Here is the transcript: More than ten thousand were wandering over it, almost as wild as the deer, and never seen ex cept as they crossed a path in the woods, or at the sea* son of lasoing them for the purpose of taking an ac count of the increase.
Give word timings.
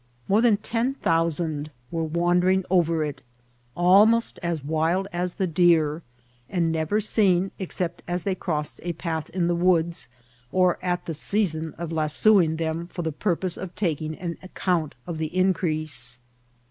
More 0.27 0.41
than 0.41 0.57
ten 0.57 0.95
thousand 0.95 1.69
were 1.91 2.03
wandering 2.03 2.65
over 2.71 3.03
it, 3.05 3.21
almost 3.77 4.39
as 4.41 4.63
wild 4.63 5.07
as 5.13 5.35
the 5.35 5.45
deer, 5.45 6.01
and 6.49 6.71
never 6.71 6.99
seen 6.99 7.51
ex 7.59 7.75
cept 7.75 8.01
as 8.07 8.23
they 8.23 8.33
crossed 8.33 8.79
a 8.81 8.93
path 8.93 9.29
in 9.29 9.45
the 9.47 9.53
woods, 9.53 10.09
or 10.51 10.79
at 10.81 11.05
the 11.05 11.13
sea* 11.13 11.45
son 11.45 11.75
of 11.77 11.91
lasoing 11.91 12.57
them 12.57 12.87
for 12.87 13.03
the 13.03 13.11
purpose 13.11 13.57
of 13.57 13.75
taking 13.75 14.15
an 14.15 14.37
ac 14.41 14.49
count 14.55 14.95
of 15.05 15.19
the 15.19 15.37
increase. 15.37 16.19